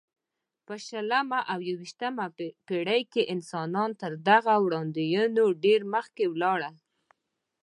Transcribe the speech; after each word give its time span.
په 0.65 0.73
شلمه 0.87 1.39
او 1.51 1.59
یویشتمه 1.69 2.25
پېړۍ 2.67 3.01
کې 3.13 3.29
انسانان 3.33 3.89
تر 4.01 4.11
دغې 4.29 4.55
وړاندوینو 4.65 5.43
ډېر 5.63 5.81
مخکې 5.93 6.23
ولاړل. 6.33 6.75